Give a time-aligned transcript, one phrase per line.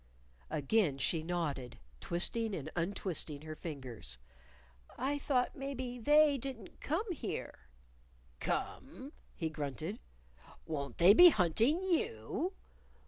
[0.49, 4.17] Again she nodded, twisting and untwisting her fingers.
[4.97, 7.67] "I thought maybe they didn't come here."
[8.39, 9.99] "Come?" he grunted.
[10.65, 12.53] "Won't they be hunting _you?